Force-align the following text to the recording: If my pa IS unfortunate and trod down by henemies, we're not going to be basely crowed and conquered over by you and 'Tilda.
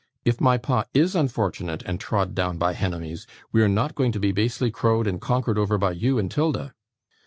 If 0.25 0.41
my 0.41 0.57
pa 0.57 0.85
IS 0.95 1.15
unfortunate 1.15 1.83
and 1.85 1.99
trod 1.99 2.33
down 2.33 2.57
by 2.57 2.73
henemies, 2.73 3.27
we're 3.51 3.67
not 3.67 3.93
going 3.93 4.11
to 4.13 4.19
be 4.19 4.31
basely 4.31 4.71
crowed 4.71 5.05
and 5.05 5.21
conquered 5.21 5.59
over 5.59 5.77
by 5.77 5.91
you 5.91 6.17
and 6.17 6.31
'Tilda. 6.31 6.73